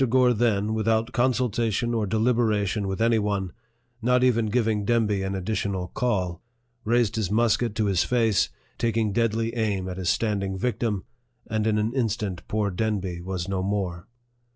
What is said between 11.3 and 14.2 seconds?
and in an instant poor Demby was no more.